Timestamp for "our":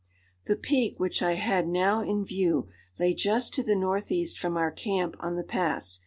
4.57-4.71